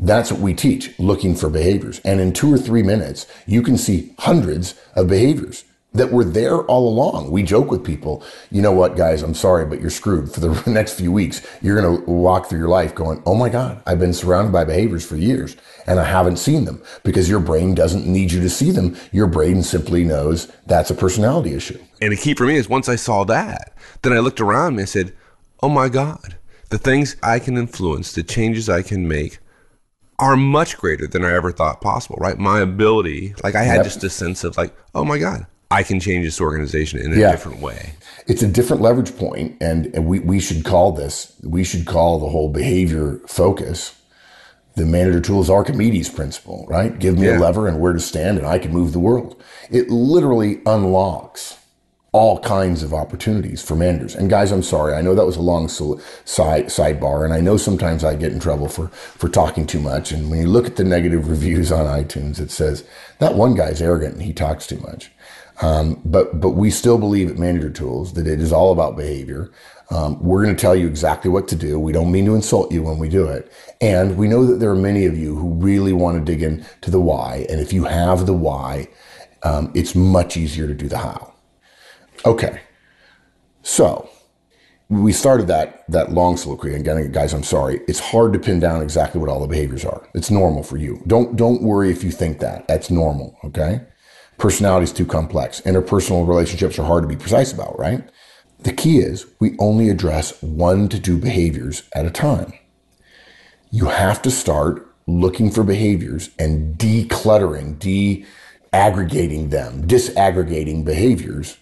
[0.02, 2.00] that's what we teach, looking for behaviors.
[2.00, 6.62] And in two or three minutes, you can see hundreds of behaviors that were there
[6.62, 7.30] all along.
[7.30, 10.70] We joke with people, you know what, guys, I'm sorry, but you're screwed for the
[10.70, 11.46] next few weeks.
[11.60, 14.64] You're going to walk through your life going, oh my God, I've been surrounded by
[14.64, 18.50] behaviors for years and I haven't seen them because your brain doesn't need you to
[18.50, 18.96] see them.
[19.12, 21.80] Your brain simply knows that's a personality issue.
[22.00, 24.88] And the key for me is once I saw that, then I looked around and
[24.88, 25.14] said,
[25.62, 26.36] oh my God,
[26.70, 29.38] the things I can influence, the changes I can make
[30.22, 32.38] are much greater than I ever thought possible, right?
[32.38, 33.84] My ability, like I had yep.
[33.84, 37.16] just a sense of like, oh my God, I can change this organization in a
[37.16, 37.32] yeah.
[37.32, 37.94] different way.
[38.26, 42.18] It's a different leverage point, and, and we, we should call this, we should call
[42.18, 43.98] the whole behavior focus
[44.74, 46.98] the manager tools Archimedes principle, right?
[46.98, 47.38] Give me yeah.
[47.38, 49.42] a lever and where to stand, and I can move the world.
[49.70, 51.58] It literally unlocks
[52.12, 54.14] all kinds of opportunities for managers.
[54.14, 54.92] And guys, I'm sorry.
[54.94, 58.40] I know that was a long side sidebar, and I know sometimes I get in
[58.40, 60.12] trouble for for talking too much.
[60.12, 62.84] And when you look at the negative reviews on iTunes, it says
[63.18, 65.10] that one guy's arrogant and he talks too much.
[65.62, 69.50] Um, but but we still believe at Manager Tools that it is all about behavior.
[69.90, 71.78] Um, we're going to tell you exactly what to do.
[71.78, 74.70] We don't mean to insult you when we do it, and we know that there
[74.70, 77.46] are many of you who really want to dig into the why.
[77.48, 78.88] And if you have the why,
[79.42, 81.31] um, it's much easier to do the how.
[82.24, 82.60] Okay,
[83.62, 84.08] so
[84.88, 86.74] we started that that long soliloquy.
[86.74, 87.80] And getting guys i'm sorry.
[87.88, 90.06] It's hard to pin down exactly what all the behaviors are.
[90.14, 91.02] It's normal for you.
[91.06, 92.68] Don't don't worry if you think that.
[92.68, 93.80] That's normal okay?
[94.38, 95.60] Personality is too complex.
[95.62, 98.08] Interpersonal relationships are hard to be precise about, right?
[98.60, 102.52] The key is we only address one to two behaviors at a time.
[103.70, 111.56] You have to start looking for behaviors and decluttering, de-aggregating them, disaggregating behaviors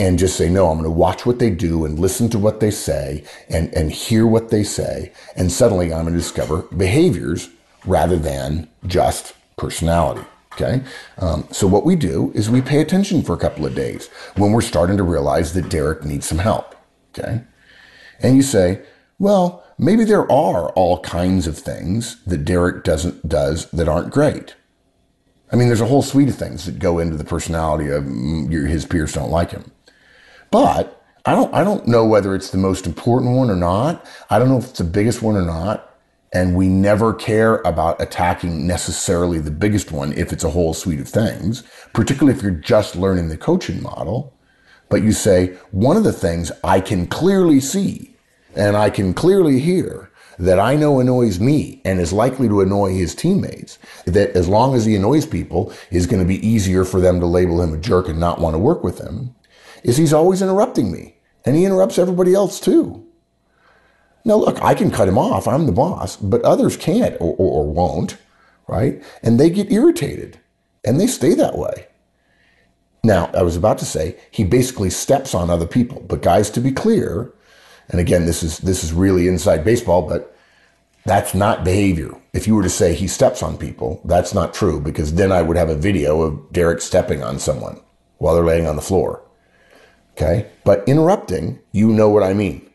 [0.00, 2.58] and just say, no, I'm going to watch what they do and listen to what
[2.60, 5.12] they say and, and hear what they say.
[5.36, 7.50] And suddenly I'm going to discover behaviors
[7.84, 10.26] rather than just personality.
[10.54, 10.82] Okay.
[11.18, 14.52] Um, so what we do is we pay attention for a couple of days when
[14.52, 16.74] we're starting to realize that Derek needs some help.
[17.12, 17.42] Okay.
[18.20, 18.80] And you say,
[19.18, 24.54] well, maybe there are all kinds of things that Derek doesn't does that aren't great.
[25.52, 28.50] I mean, there's a whole suite of things that go into the personality of mm,
[28.68, 29.70] his peers don't like him.
[30.50, 34.04] But I don't, I don't know whether it's the most important one or not.
[34.30, 35.90] I don't know if it's the biggest one or not
[36.32, 41.00] and we never care about attacking necessarily the biggest one if it's a whole suite
[41.00, 44.32] of things, particularly if you're just learning the coaching model.
[44.88, 48.16] But you say, one of the things I can clearly see
[48.54, 52.94] and I can clearly hear that I know annoys me and is likely to annoy
[52.94, 56.98] his teammates, that as long as he annoys people, is going to be easier for
[56.98, 59.34] them to label him a jerk and not want to work with him,
[59.82, 61.16] is he's always interrupting me.
[61.44, 63.06] And he interrupts everybody else too.
[64.24, 65.48] Now, look, I can cut him off.
[65.48, 68.18] I'm the boss, but others can't or, or, or won't,
[68.68, 69.02] right?
[69.22, 70.38] And they get irritated
[70.84, 71.86] and they stay that way.
[73.02, 76.60] Now, I was about to say he basically steps on other people, but guys, to
[76.60, 77.32] be clear,
[77.88, 80.36] and again, this is this is really inside baseball, but
[81.06, 82.10] that's not behavior.
[82.34, 85.40] If you were to say he steps on people, that's not true because then I
[85.42, 87.80] would have a video of Derek stepping on someone
[88.18, 89.22] while they're laying on the floor.
[90.20, 90.50] Okay?
[90.64, 92.68] But interrupting, you know what I mean.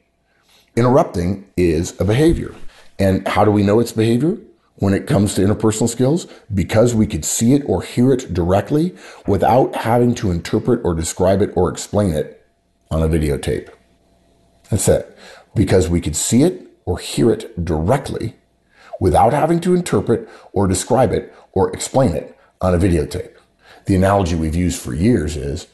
[0.75, 2.55] Interrupting is a behavior.
[2.97, 4.38] And how do we know it's behavior?
[4.77, 8.95] When it comes to interpersonal skills, because we could see it or hear it directly
[9.25, 12.45] without having to interpret or describe it or explain it
[12.91, 13.69] on a videotape.
[14.69, 15.17] That's it.
[15.55, 18.36] Because we could see it or hear it directly
[18.99, 23.34] without having to interpret or describe it or explain it on a videotape.
[23.86, 25.67] The analogy we've used for years is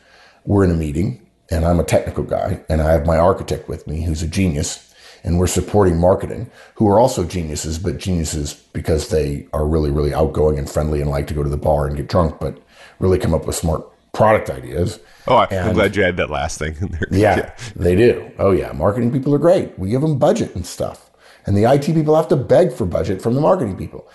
[0.45, 3.85] we're in a meeting and I'm a technical guy and I have my architect with
[3.85, 4.91] me who's a genius
[5.23, 10.13] and we're supporting marketing who are also geniuses, but geniuses because they are really, really
[10.13, 12.57] outgoing and friendly and like to go to the bar and get drunk, but
[12.99, 14.99] really come up with smart product ideas.
[15.27, 17.01] Oh, I'm and, glad you had that last thing in there.
[17.11, 18.31] Yeah, yeah, they do.
[18.39, 18.71] Oh, yeah.
[18.71, 19.77] Marketing people are great.
[19.77, 21.11] We give them budget and stuff.
[21.45, 24.07] And the IT people have to beg for budget from the marketing people.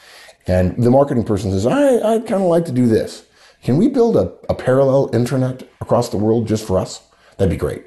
[0.46, 3.26] And the marketing person says, I, I'd kind of like to do this.
[3.62, 7.05] Can we build a, a parallel internet across the world just for us?
[7.36, 7.84] That'd be great.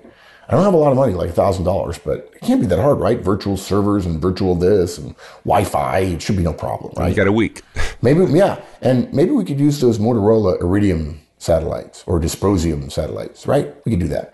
[0.50, 3.00] I don't have a lot of money, like $1,000, but it can't be that hard,
[3.00, 3.20] right?
[3.20, 7.10] Virtual servers and virtual this and Wi Fi, it should be no problem, right?
[7.10, 7.62] You got a week.
[8.02, 8.60] maybe, yeah.
[8.82, 13.76] And maybe we could use those Motorola Iridium satellites or Dysprosium satellites, right?
[13.86, 14.34] We could do that.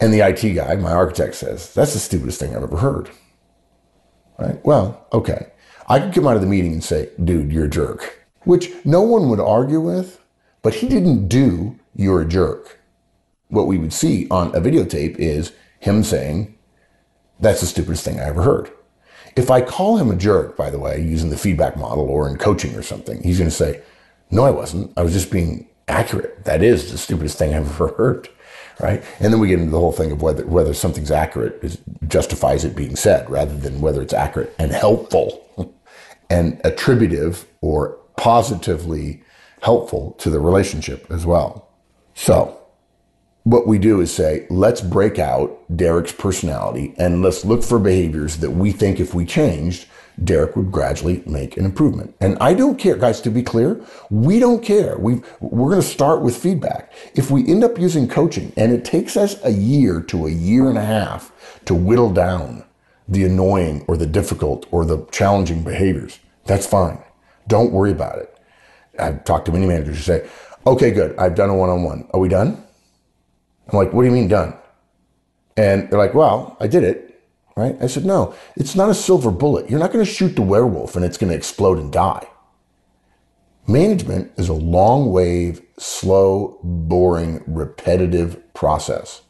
[0.00, 3.08] And the IT guy, my architect says, that's the stupidest thing I've ever heard.
[4.36, 4.64] Right?
[4.64, 5.52] Well, okay.
[5.88, 9.02] I could come out of the meeting and say, dude, you're a jerk, which no
[9.02, 10.20] one would argue with,
[10.62, 12.80] but he didn't do, you're a jerk
[13.48, 16.56] what we would see on a videotape is him saying,
[17.40, 18.70] That's the stupidest thing I ever heard.
[19.36, 22.38] If I call him a jerk, by the way, using the feedback model or in
[22.38, 23.82] coaching or something, he's going to say,
[24.30, 24.92] No, I wasn't.
[24.96, 26.44] I was just being accurate.
[26.44, 28.28] That is the stupidest thing I've ever heard.
[28.80, 29.04] Right.
[29.20, 31.78] And then we get into the whole thing of whether, whether something's accurate is,
[32.08, 35.46] justifies it being said rather than whether it's accurate and helpful
[36.30, 39.22] and attributive or positively
[39.62, 41.70] helpful to the relationship as well.
[42.14, 42.63] So,
[43.44, 48.38] what we do is say, let's break out Derek's personality and let's look for behaviors
[48.38, 49.86] that we think if we changed,
[50.22, 52.14] Derek would gradually make an improvement.
[52.20, 54.96] And I don't care, guys, to be clear, we don't care.
[54.96, 56.92] we we're going to start with feedback.
[57.14, 60.68] If we end up using coaching and it takes us a year to a year
[60.70, 61.32] and a half
[61.66, 62.64] to whittle down
[63.06, 67.02] the annoying or the difficult or the challenging behaviors, that's fine.
[67.46, 68.38] Don't worry about it.
[68.98, 70.28] I've talked to many managers who say,
[70.66, 72.08] okay, good, I've done a one on one.
[72.14, 72.63] Are we done?
[73.68, 74.54] I'm like, what do you mean done?
[75.56, 77.22] And they're like, well, I did it.
[77.56, 77.76] Right?
[77.80, 79.70] I said, no, it's not a silver bullet.
[79.70, 82.26] You're not going to shoot the werewolf and it's going to explode and die.
[83.68, 89.22] Management is a long wave, slow, boring, repetitive process.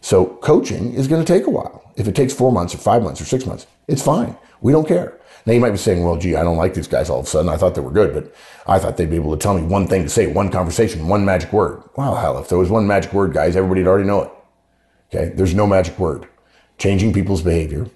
[0.00, 1.92] So coaching is going to take a while.
[1.96, 4.36] If it takes four months or five months or six months, it's fine.
[4.60, 5.18] We don't care.
[5.44, 7.28] Now you might be saying, well, gee, I don't like these guys all of a
[7.28, 7.48] sudden.
[7.48, 8.34] I thought they were good, but
[8.66, 11.24] I thought they'd be able to tell me one thing to say, one conversation, one
[11.24, 11.82] magic word.
[11.96, 14.30] Well, hell, if there was one magic word, guys, everybody'd already know it.
[15.12, 15.34] Okay.
[15.34, 16.28] There's no magic word.
[16.78, 17.88] Changing people's behavior,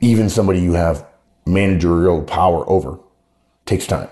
[0.00, 1.06] even somebody you have
[1.46, 2.98] managerial power over,
[3.66, 4.08] takes time.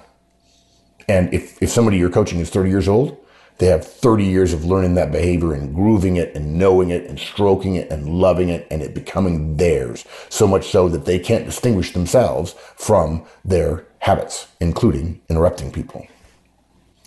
[1.08, 3.16] And if, if somebody you're coaching is 30 years old,
[3.58, 7.18] they have 30 years of learning that behavior and grooving it and knowing it and
[7.18, 10.04] stroking it and loving it and it becoming theirs.
[10.28, 16.06] So much so that they can't distinguish themselves from their habits, including interrupting people.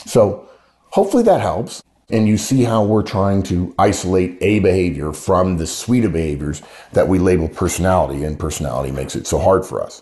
[0.05, 0.49] So
[0.89, 1.83] hopefully that helps.
[2.11, 6.63] And you see how we're trying to isolate a behavior from the suite of behaviors
[6.93, 10.01] that we label personality, and personality makes it so hard for us.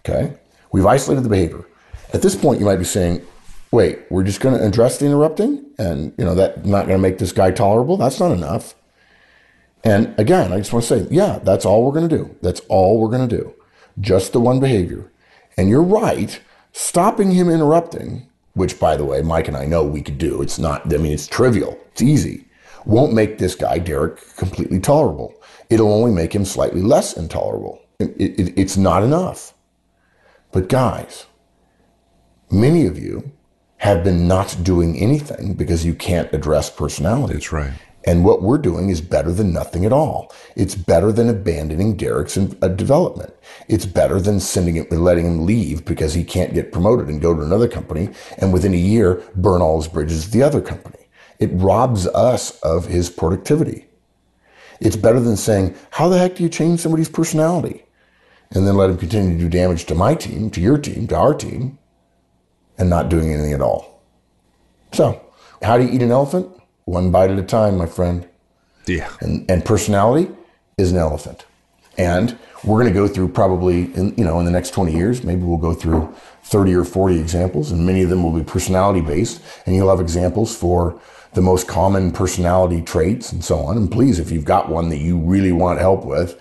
[0.00, 0.36] Okay?
[0.72, 1.64] We've isolated the behavior.
[2.12, 3.24] At this point, you might be saying,
[3.70, 7.02] wait, we're just going to address the interrupting and, you know, that not going to
[7.02, 7.96] make this guy tolerable.
[7.96, 8.74] That's not enough.
[9.84, 12.36] And again, I just want to say, yeah, that's all we're going to do.
[12.42, 13.54] That's all we're going to do.
[14.00, 15.10] Just the one behavior.
[15.56, 16.40] And you're right.
[16.72, 20.42] Stopping him interrupting, which by the way, Mike and I know we could do.
[20.42, 21.78] It's not, I mean, it's trivial.
[21.92, 22.46] It's easy.
[22.84, 25.34] Won't make this guy, Derek, completely tolerable.
[25.70, 27.80] It'll only make him slightly less intolerable.
[27.98, 29.54] It, it, it's not enough.
[30.52, 31.26] But guys,
[32.50, 33.32] many of you
[33.86, 37.34] have been not doing anything because you can't address personality.
[37.34, 37.72] That's right.
[38.04, 40.32] And what we're doing is better than nothing at all.
[40.56, 43.32] It's better than abandoning Derek's uh, development.
[43.68, 47.32] It's better than sending it, letting him leave because he can't get promoted and go
[47.32, 48.10] to another company.
[48.38, 51.06] And within a year, burn all his bridges at the other company.
[51.38, 53.86] It robs us of his productivity.
[54.80, 57.84] It's better than saying, how the heck do you change somebody's personality?
[58.50, 61.16] And then let him continue to do damage to my team, to your team, to
[61.16, 61.78] our team,
[62.78, 64.02] and not doing anything at all.
[64.92, 65.20] So,
[65.62, 66.48] how do you eat an elephant?
[66.84, 68.28] One bite at a time, my friend.
[68.86, 69.10] Yeah.
[69.20, 70.30] And, and personality
[70.78, 71.44] is an elephant.
[71.98, 75.24] And we're going to go through probably, in, you know, in the next 20 years,
[75.24, 79.00] maybe we'll go through 30 or 40 examples, and many of them will be personality
[79.00, 79.42] based.
[79.64, 81.00] And you'll have examples for
[81.32, 83.76] the most common personality traits and so on.
[83.76, 86.40] And please, if you've got one that you really want help with,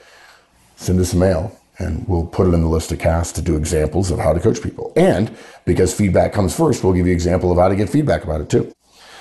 [0.76, 3.58] send us a mail and we'll put it in the list of casts to do
[3.58, 4.94] examples of how to coach people.
[4.96, 5.36] And
[5.66, 8.42] because feedback comes first, we'll give you an example of how to get feedback about
[8.42, 8.72] it too.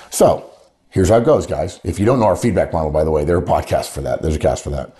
[0.09, 0.49] So
[0.89, 1.79] here's how it goes, guys.
[1.83, 4.21] If you don't know our feedback model, by the way, there are podcasts for that.
[4.21, 4.95] There's a cast for that.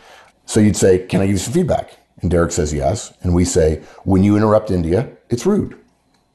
[0.45, 1.97] So you'd say, Can I give you some feedback?
[2.21, 3.13] And Derek says yes.
[3.21, 5.77] And we say, When you interrupt India, it's rude.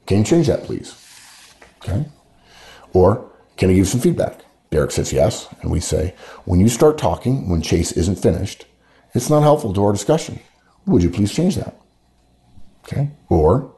[0.05, 0.95] Can you change that, please?
[1.83, 2.05] Okay.
[2.93, 4.41] Or, Can I give you some feedback?
[4.71, 5.47] Derek says yes.
[5.61, 8.65] And we say, When you start talking, when Chase isn't finished,
[9.13, 10.39] it's not helpful to our discussion.
[10.85, 11.75] Would you please change that?
[12.85, 13.11] Okay.
[13.29, 13.73] Or,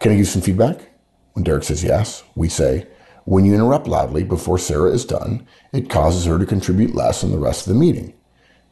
[0.00, 0.90] Can I give some feedback?
[1.32, 2.86] When Derek says yes, we say,
[3.24, 7.30] When you interrupt loudly before Sarah is done, it causes her to contribute less in
[7.30, 8.14] the rest of the meeting.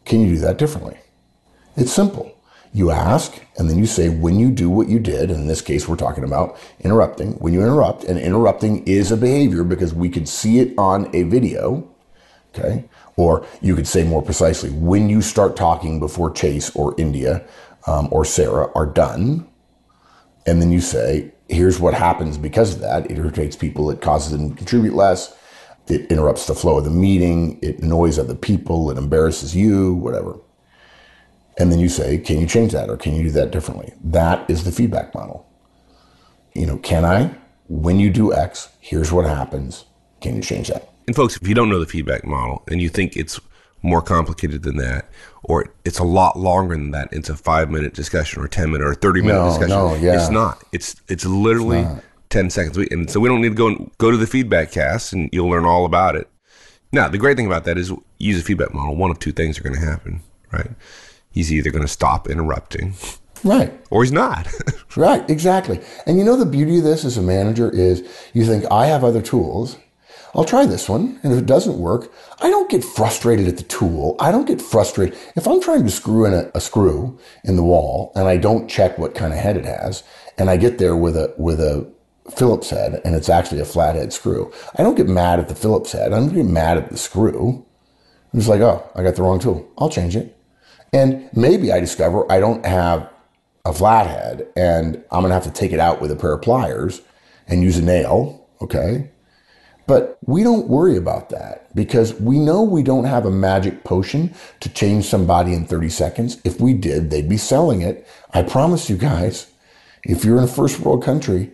[0.05, 0.99] Can you do that differently?
[1.77, 2.37] It's simple.
[2.75, 5.87] You ask, and then you say, when you do what you did, in this case,
[5.87, 7.33] we're talking about interrupting.
[7.35, 11.25] When you interrupt, and interrupting is a behavior because we could see it on a
[11.25, 11.91] video,
[12.55, 12.89] okay?
[13.17, 17.47] Or you could say more precisely, when you start talking before Chase or India
[17.87, 19.47] um, or Sarah are done,
[20.47, 23.11] and then you say, here's what happens because of that.
[23.11, 25.37] It irritates people, it causes them to contribute less,
[25.89, 30.39] it interrupts the flow of the meeting, it annoys other people, it embarrasses you, whatever.
[31.59, 33.93] And then you say, can you change that or can you do that differently?
[34.03, 35.47] That is the feedback model.
[36.55, 37.35] You know, can I?
[37.69, 39.85] When you do X, here's what happens.
[40.21, 40.92] Can you change that?
[41.07, 43.41] And folks, if you don't know the feedback model and you think it's
[43.83, 45.09] more complicated than that,
[45.45, 48.87] or it's a lot longer than that, it's a five minute discussion or 10 minute
[48.87, 49.69] or 30 minute No, discussion.
[49.77, 50.15] no, yeah.
[50.21, 50.63] It's not.
[50.73, 52.79] It's it's literally It's 10 seconds.
[52.79, 55.29] We- And so we don't need to go and go to the feedback cast and
[55.33, 56.29] you'll learn all about it.
[56.93, 58.95] Now, the great thing about that is use a feedback model.
[58.97, 60.21] One of two things are going to happen,
[60.53, 60.71] right?
[61.31, 62.95] He's either going to stop interrupting
[63.43, 63.73] Right.
[63.91, 64.47] or he's not.
[64.95, 65.81] Right, exactly.
[66.07, 68.03] And you know the beauty of this as a manager is
[68.35, 69.79] you think I have other tools.
[70.35, 73.65] I'll try this one, and if it doesn't work, I don't get frustrated at the
[73.65, 74.17] tool.
[74.19, 77.63] I don't get frustrated if I'm trying to screw in a, a screw in the
[77.63, 80.03] wall and I don't check what kind of head it has,
[80.39, 81.93] and I get there with a with a
[82.31, 84.53] Phillips head and it's actually a flathead screw.
[84.77, 86.13] I don't get mad at the Phillips head.
[86.13, 87.65] I don't get mad at the screw.
[88.33, 89.69] I'm just like, oh, I got the wrong tool.
[89.77, 90.37] I'll change it.
[90.93, 93.11] And maybe I discover I don't have
[93.65, 96.43] a flathead and I'm going to have to take it out with a pair of
[96.43, 97.03] pliers
[97.47, 98.47] and use a nail.
[98.61, 99.11] Okay.
[99.93, 104.35] But we don't worry about that because we know we don't have a magic potion
[104.61, 106.41] to change somebody in 30 seconds.
[106.45, 108.09] If we did, they'd be selling it.
[108.33, 109.53] I promise you guys,
[110.03, 111.51] if you're in a first world country,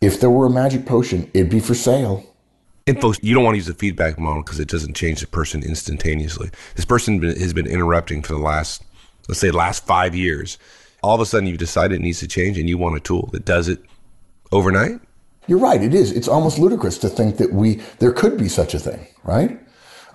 [0.00, 2.24] if there were a magic potion, it'd be for sale.
[2.86, 5.26] And folks, you don't want to use the feedback model because it doesn't change the
[5.26, 6.48] person instantaneously.
[6.76, 8.82] This person has been interrupting for the last,
[9.28, 10.56] let's say, last five years.
[11.02, 13.28] All of a sudden, you've decided it needs to change, and you want a tool
[13.34, 13.84] that does it
[14.50, 15.02] overnight.
[15.50, 15.82] You're right.
[15.82, 16.12] It is.
[16.12, 19.58] It's almost ludicrous to think that we there could be such a thing, right?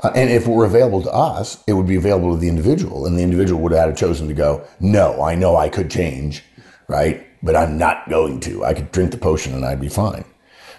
[0.01, 3.05] Uh, and if it were available to us, it would be available to the individual,
[3.05, 6.41] and the individual would have chosen to go, "No, I know I could change,
[6.87, 7.27] right?
[7.43, 8.63] But I'm not going to.
[8.63, 10.23] I could drink the potion and I'd be fine."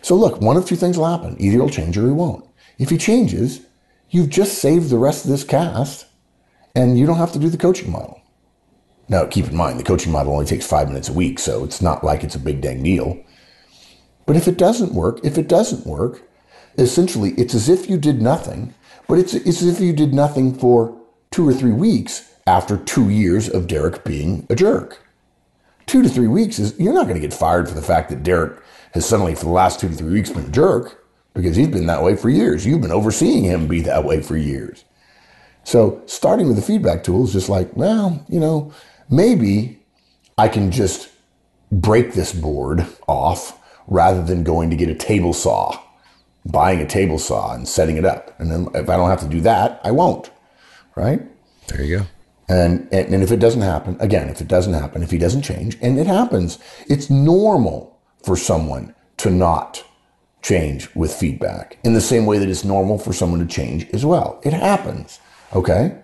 [0.00, 2.46] So look, one of two things will happen: either he'll change or he won't.
[2.78, 3.60] If he changes,
[4.08, 6.06] you've just saved the rest of this cast,
[6.74, 8.22] and you don't have to do the coaching model.
[9.06, 11.82] Now, keep in mind, the coaching model only takes five minutes a week, so it's
[11.82, 13.18] not like it's a big dang deal.
[14.26, 16.28] But if it doesn't work, if it doesn't work,
[16.76, 18.74] essentially it's as if you did nothing,
[19.08, 23.08] but it's, it's as if you did nothing for two or three weeks after two
[23.08, 25.02] years of Derek being a jerk.
[25.86, 28.24] Two to three weeks is, you're not going to get fired for the fact that
[28.24, 28.60] Derek
[28.92, 31.86] has suddenly, for the last two to three weeks, been a jerk because he's been
[31.86, 32.66] that way for years.
[32.66, 34.84] You've been overseeing him be that way for years.
[35.62, 38.72] So starting with the feedback tool is just like, well, you know,
[39.10, 39.80] maybe
[40.38, 41.10] I can just
[41.70, 45.78] break this board off rather than going to get a table saw,
[46.44, 48.38] buying a table saw and setting it up.
[48.38, 50.30] And then if I don't have to do that, I won't.
[50.94, 51.20] Right?
[51.68, 52.06] There you go.
[52.48, 55.42] And, and, and if it doesn't happen, again, if it doesn't happen, if he doesn't
[55.42, 56.58] change, and it happens,
[56.88, 59.84] it's normal for someone to not
[60.42, 64.04] change with feedback in the same way that it's normal for someone to change as
[64.04, 64.40] well.
[64.44, 65.18] It happens.
[65.52, 65.98] Okay.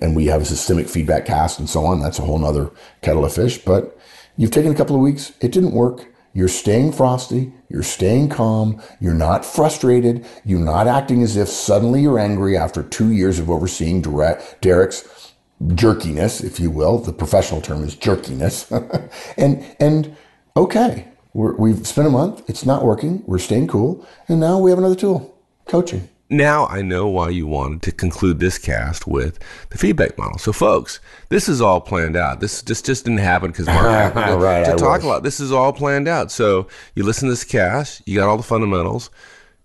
[0.00, 2.00] And we have a systemic feedback cast and so on.
[2.00, 2.70] That's a whole nother
[3.02, 3.58] kettle of fish.
[3.58, 3.98] But
[4.36, 5.32] you've taken a couple of weeks.
[5.40, 6.06] It didn't work.
[6.32, 7.52] You're staying frosty.
[7.68, 8.80] You're staying calm.
[9.00, 10.26] You're not frustrated.
[10.44, 15.34] You're not acting as if suddenly you're angry after two years of overseeing Derek's
[15.74, 16.98] jerkiness, if you will.
[16.98, 18.70] The professional term is jerkiness.
[19.36, 20.16] and, and
[20.56, 22.48] okay, we have spent a month.
[22.48, 23.22] It's not working.
[23.26, 24.06] We're staying cool.
[24.28, 25.34] And now we have another tool
[25.66, 29.38] coaching now I know why you wanted to conclude this cast with
[29.70, 30.38] the feedback model.
[30.38, 32.40] So, folks, this is all planned out.
[32.40, 35.22] This just just didn't happen because Mark happened to, right, to talk about.
[35.22, 36.30] This is all planned out.
[36.30, 39.10] So, you listen to this cast, you got all the fundamentals.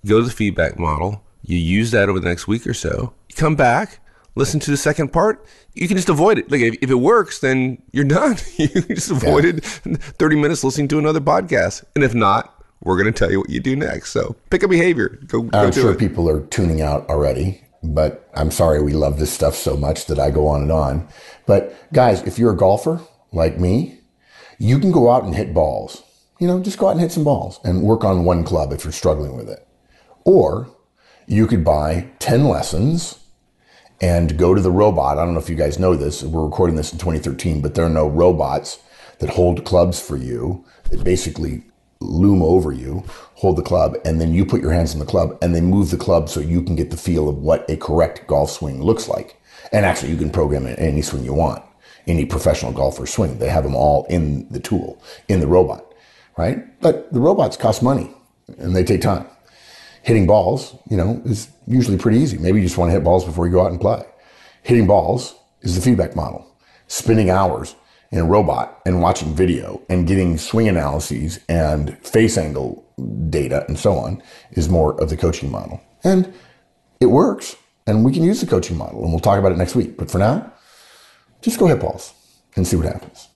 [0.05, 1.23] Go to the feedback model.
[1.43, 3.13] You use that over the next week or so.
[3.29, 3.99] You come back,
[4.35, 5.45] listen to the second part.
[5.73, 6.51] You can just avoid it.
[6.51, 8.37] Like if, if it works, then you're done.
[8.57, 9.95] you just avoided yeah.
[9.97, 11.83] 30 minutes listening to another podcast.
[11.95, 14.11] And if not, we're going to tell you what you do next.
[14.11, 15.19] So pick a behavior.
[15.27, 15.43] Go.
[15.43, 15.99] go I'm sure it.
[15.99, 20.19] people are tuning out already, but I'm sorry we love this stuff so much that
[20.19, 21.07] I go on and on.
[21.45, 23.99] But guys, if you're a golfer like me,
[24.59, 26.03] you can go out and hit balls.
[26.39, 28.83] You know, just go out and hit some balls and work on one club if
[28.83, 29.65] you're struggling with it.
[30.25, 30.69] Or
[31.25, 33.19] you could buy 10 lessons
[34.01, 35.17] and go to the robot.
[35.17, 36.23] I don't know if you guys know this.
[36.23, 38.79] We're recording this in 2013, but there are no robots
[39.19, 41.63] that hold clubs for you that basically
[42.03, 43.03] loom over you,
[43.35, 45.89] hold the club, and then you put your hands on the club and they move
[45.89, 49.07] the club so you can get the feel of what a correct golf swing looks
[49.07, 49.39] like.
[49.71, 51.63] And actually, you can program any swing you want,
[52.05, 53.39] any professional golfer swing.
[53.39, 55.93] They have them all in the tool, in the robot,
[56.37, 56.79] right?
[56.81, 58.11] But the robots cost money
[58.57, 59.25] and they take time.
[60.03, 62.37] Hitting balls, you know, is usually pretty easy.
[62.37, 64.03] Maybe you just want to hit balls before you go out and play.
[64.61, 66.45] Hitting balls is the feedback model.
[66.87, 67.75] Spending hours
[68.13, 72.85] in a robot and watching video and getting swing analyses and face angle
[73.29, 75.81] data and so on is more of the coaching model.
[76.03, 76.31] And
[77.01, 77.55] it works.
[77.87, 79.97] And we can use the coaching model and we'll talk about it next week.
[79.97, 80.53] But for now,
[81.41, 82.13] just go hit balls
[82.55, 83.29] and see what happens.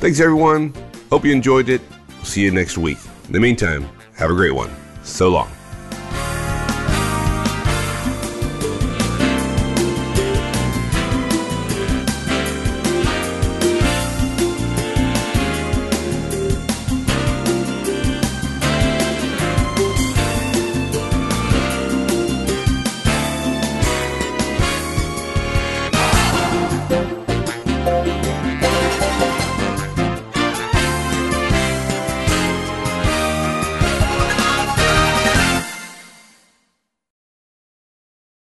[0.00, 0.72] Thanks, everyone.
[1.10, 1.82] Hope you enjoyed it.
[2.22, 2.98] see you next week.
[3.26, 4.70] In the meantime, have a great one.
[5.02, 5.50] So long.